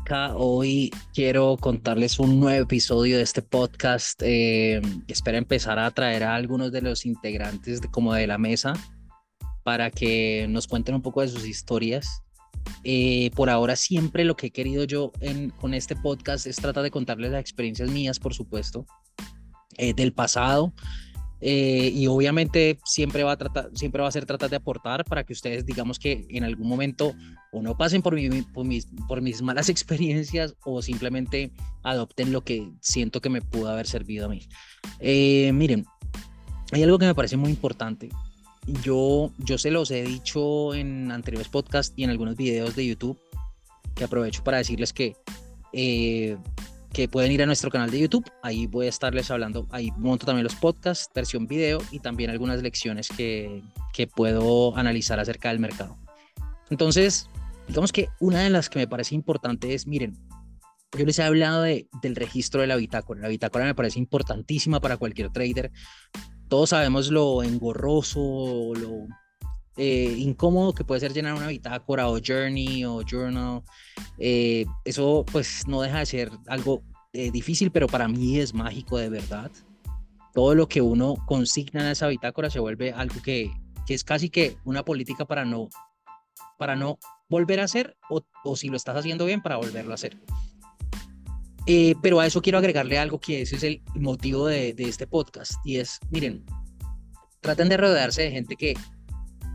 [0.00, 4.20] Acá hoy quiero contarles un nuevo episodio de este podcast.
[4.24, 8.74] Eh, espero empezar a traer a algunos de los integrantes de, como de la mesa
[9.64, 12.22] para que nos cuenten un poco de sus historias.
[12.84, 16.84] Eh, por ahora siempre lo que he querido yo en, con este podcast es tratar
[16.84, 18.86] de contarles las experiencias mías, por supuesto,
[19.78, 20.72] eh, del pasado,
[21.46, 25.24] eh, y obviamente siempre va, a tratar, siempre va a ser tratar de aportar para
[25.24, 27.12] que ustedes digamos que en algún momento
[27.52, 28.16] o no pasen por,
[28.54, 33.68] por, mis, por mis malas experiencias o simplemente adopten lo que siento que me pudo
[33.68, 34.48] haber servido a mí.
[35.00, 35.84] Eh, miren,
[36.72, 38.08] hay algo que me parece muy importante.
[38.82, 43.20] Yo, yo se los he dicho en anteriores podcasts y en algunos videos de YouTube
[43.94, 45.14] que aprovecho para decirles que
[45.74, 46.38] eh,
[46.94, 48.24] que pueden ir a nuestro canal de YouTube.
[48.42, 49.66] Ahí voy a estarles hablando.
[49.70, 53.62] Ahí monto también los podcasts, versión video y también algunas lecciones que,
[53.92, 55.98] que puedo analizar acerca del mercado.
[56.70, 57.28] Entonces,
[57.66, 60.16] digamos que una de las que me parece importante es, miren,
[60.96, 63.20] yo les he hablado de, del registro de la bitácora.
[63.20, 65.72] La bitácora me parece importantísima para cualquier trader.
[66.48, 69.08] Todos sabemos lo engorroso, lo
[69.76, 73.62] eh, incómodo que puede ser llenar una bitácora o journey o journal.
[74.18, 78.98] Eh, eso pues no deja de ser algo eh, difícil, pero para mí es mágico
[78.98, 79.50] de verdad.
[80.32, 83.50] Todo lo que uno consigna en esa bitácora se vuelve algo que,
[83.86, 85.68] que es casi que una política para no,
[86.56, 89.94] para no volver a hacer o, o si lo estás haciendo bien para volverlo a
[89.94, 90.16] hacer.
[92.00, 95.54] pero a eso quiero agregarle algo que ese es el motivo de, de este podcast
[95.64, 96.44] y es, miren,
[97.40, 98.74] traten de rodearse de gente que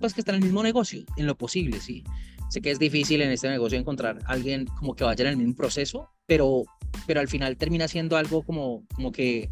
[0.00, 2.02] pues que está en el mismo negocio, en lo posible, sí.
[2.48, 5.54] Sé que es difícil en este negocio encontrar alguien como que vaya en el mismo
[5.54, 6.64] proceso, pero,
[7.06, 9.50] pero al final termina siendo algo como, como que,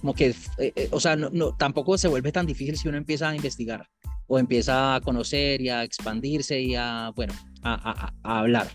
[0.00, 2.96] como que, eh, eh, o sea, no, no, tampoco se vuelve tan difícil si uno
[2.96, 3.86] empieza a investigar
[4.26, 8.68] o empieza a conocer y a expandirse y a, bueno, a, a, a hablar.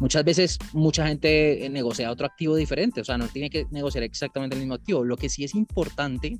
[0.00, 4.56] Muchas veces mucha gente negocia otro activo diferente, o sea, no tiene que negociar exactamente
[4.56, 5.04] el mismo activo.
[5.04, 6.38] Lo que sí es importante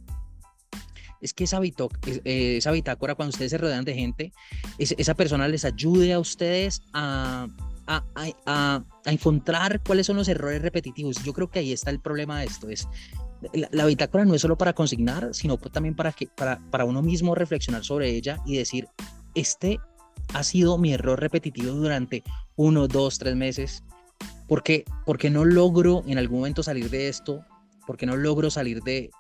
[1.23, 4.33] es que esa, eh, esa bitácora, cuando ustedes se rodean de gente,
[4.79, 7.47] esa persona les ayude a ustedes a,
[7.87, 11.23] a, a, a, encontrar cuáles son los errores repetitivos.
[11.23, 12.69] Yo creo que ahí está el problema de esto.
[12.69, 12.89] Es,
[13.71, 17.35] la, bitácora no es solo para consignar, sino también para, que, para, para uno mismo
[17.35, 18.89] reflexionar sobre ella y decir,
[19.35, 19.79] este
[20.35, 22.25] ha sido mi error repetitivo durante
[22.57, 23.85] uno, dos, tres meses.
[24.49, 27.45] porque porque no logro en algún momento salir de esto?
[27.87, 29.11] porque no logro salir de,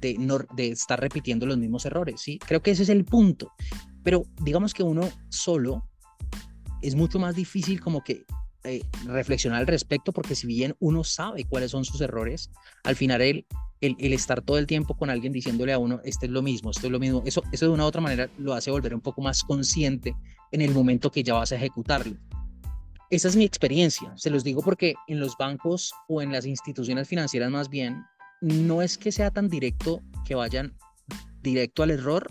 [0.00, 2.38] de, no, de estar repitiendo los mismos errores, ¿sí?
[2.38, 3.52] Creo que ese es el punto.
[4.02, 5.86] Pero digamos que uno solo
[6.82, 8.24] es mucho más difícil como que
[8.64, 12.50] eh, reflexionar al respecto, porque si bien uno sabe cuáles son sus errores,
[12.84, 13.46] al final el,
[13.80, 16.86] el, estar todo el tiempo con alguien diciéndole a uno, este es lo mismo, esto
[16.86, 19.22] es lo mismo, eso, eso de una u otra manera lo hace volver un poco
[19.22, 20.14] más consciente
[20.52, 22.16] en el momento que ya vas a ejecutarlo.
[23.08, 27.08] Esa es mi experiencia, se los digo porque en los bancos o en las instituciones
[27.08, 28.04] financieras más bien,
[28.40, 30.74] no es que sea tan directo que vayan
[31.42, 32.26] directo al error,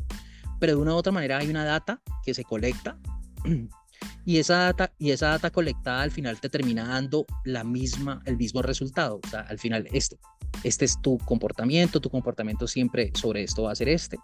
[0.59, 2.97] pero de una u otra manera hay una data que se colecta
[4.25, 8.37] y esa data y esa data colectada al final te termina dando la misma el
[8.37, 10.17] mismo resultado, o sea, al final este
[10.63, 14.17] este es tu comportamiento, tu comportamiento siempre sobre esto va a ser este.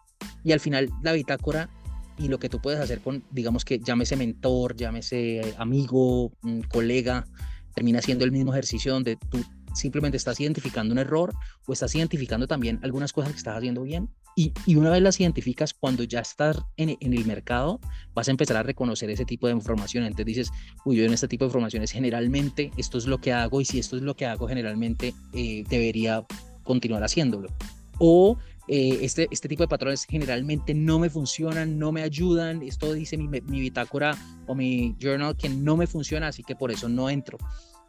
[0.44, 1.70] Y al final la bitácora
[2.18, 7.26] y lo que tú puedes hacer con, digamos que llámese mentor, llámese amigo, mm, colega,
[7.74, 9.44] termina siendo el mismo ejercicio donde tú
[9.76, 11.34] simplemente estás identificando un error
[11.68, 14.10] o estás identificando también algunas cosas que estás haciendo bien.
[14.36, 17.80] Y, y una vez las identificas, cuando ya estás en, en, el mercado,
[18.14, 20.04] vas a empezar a reconocer ese tipo de información.
[20.04, 20.52] Entonces dices,
[20.84, 23.80] uy, yo en este tipo de informaciones generalmente esto es lo que hago y si
[23.80, 26.26] esto es lo que hago generalmente eh, debería
[26.64, 27.50] continuar haciéndolo.
[27.98, 28.38] O
[28.68, 32.62] eh, este, este tipo de patrones generalmente no me funcionan, no me ayudan.
[32.64, 36.72] Esto dice mi, mi bitácora o mi journal que no me funciona, así que por
[36.72, 37.38] eso no entro.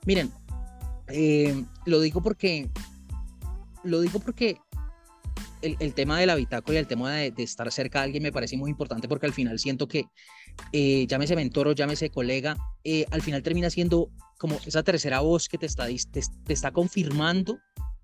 [0.04, 0.30] Miren,
[1.08, 2.68] eh, lo digo porque,
[3.84, 4.58] lo digo porque
[5.62, 8.32] el, el, tema del bitácora y el tema de, de, estar cerca de alguien me
[8.32, 10.06] parece muy importante porque al final siento que,
[10.72, 15.48] eh, llámese mentor o llámese colega, eh, al final termina siendo como esa tercera voz
[15.48, 17.58] que te está, te, te está confirmando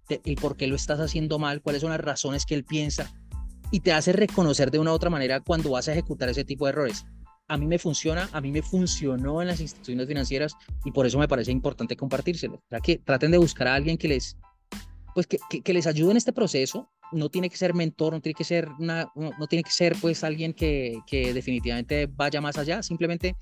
[0.09, 3.13] el por qué lo estás haciendo mal, cuáles son las razones que él piensa
[3.71, 6.67] y te hace reconocer de una u otra manera cuando vas a ejecutar ese tipo
[6.67, 7.07] de errores
[7.53, 10.57] a mí me funciona, a mí me funcionó en las instituciones financieras
[10.87, 12.55] y por eso me parece importante compartírselo.
[12.55, 14.39] O que traten de buscar a alguien que les,
[15.15, 16.89] pues que, que, les ayude en este proceso.
[17.13, 20.25] No tiene que ser mentor, no tiene que ser, una, no tiene que ser pues
[20.25, 22.83] alguien que, que definitivamente vaya más allá.
[22.83, 23.37] Simplemente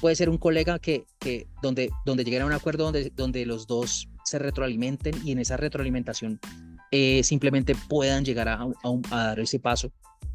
[0.00, 3.66] puede ser un colega que, que donde, donde lleguen a un acuerdo donde, donde los
[3.66, 6.38] dos se retroalimenten y en esa retroalimentación
[6.92, 8.68] eh, simplemente puedan llegar a, a,
[9.10, 9.92] a dar ese paso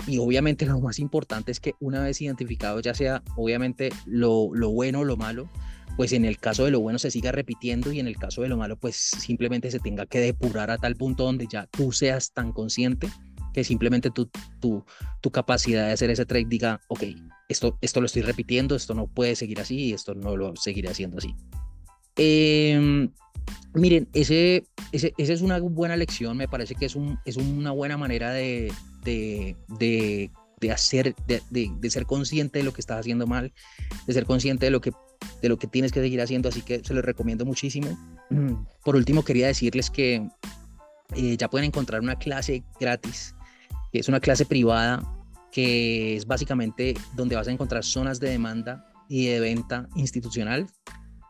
[0.07, 4.69] y obviamente lo más importante es que una vez identificado, ya sea obviamente lo, lo
[4.71, 5.49] bueno o lo malo,
[5.95, 8.49] pues en el caso de lo bueno se siga repitiendo y en el caso de
[8.49, 12.33] lo malo, pues simplemente se tenga que depurar a tal punto donde ya tú seas
[12.33, 13.09] tan consciente
[13.53, 14.83] que simplemente tu, tu,
[15.21, 17.03] tu capacidad de hacer ese trade diga, ok,
[17.47, 21.19] esto, esto lo estoy repitiendo, esto no puede seguir así esto no lo seguiré haciendo
[21.19, 21.35] así.
[22.15, 23.11] Em,
[23.75, 27.71] miren, ese, ese, esa es una buena lección, me parece que es, un, es una
[27.71, 28.71] buena manera de,
[29.03, 33.53] de, de, de hacer, de, de, ser consciente de lo que estás haciendo mal,
[34.07, 34.91] de ser consciente de lo que,
[35.41, 37.97] de lo que tienes que seguir haciendo, así que se los recomiendo muchísimo.
[38.83, 40.27] Por último, quería decirles que
[41.15, 43.35] eh, ya pueden encontrar una clase gratis,
[43.91, 45.01] que es una clase privada,
[45.51, 50.67] que es básicamente donde vas a encontrar zonas de demanda y de venta institucional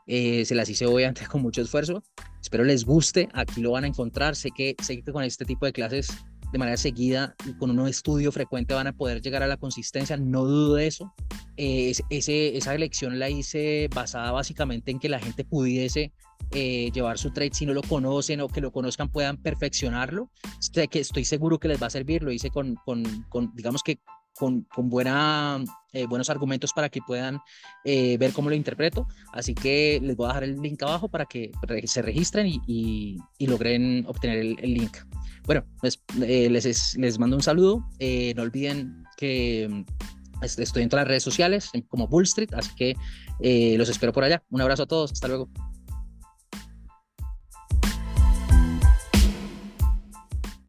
[0.05, 2.03] eh, se las hice obviamente con mucho esfuerzo.
[2.41, 3.29] Espero les guste.
[3.33, 4.35] Aquí lo van a encontrar.
[4.35, 6.09] Sé que, sé que con este tipo de clases
[6.53, 10.15] de manera seguida y con un estudio frecuente van a poder llegar a la consistencia.
[10.17, 11.11] No dudo de eso.
[11.57, 16.13] Eh, esa elección la hice basada básicamente en que la gente pudiese
[16.51, 20.29] eh, llevar su trade si no lo conocen o que lo conozcan puedan perfeccionarlo.
[20.59, 22.21] Sé que estoy seguro que les va a servir.
[22.21, 23.03] Lo hice con, con
[23.55, 23.99] digamos que
[24.35, 24.65] con,
[25.93, 27.39] eh, buenos argumentos para que puedan
[27.83, 29.07] eh, ver cómo lo interpreto.
[29.31, 31.51] Así que les voy a dejar el link abajo para que
[31.85, 34.97] se registren y, y, logren obtener el, link.
[35.45, 37.85] Bueno, pues, eh, les, les mando un saludo.
[38.35, 42.95] no olviden que mm, estoy en todas las redes sociales como Bull Street, así que
[43.77, 44.43] los espero por allá.
[44.49, 45.11] Un abrazo a todos.
[45.11, 45.49] Hasta luego.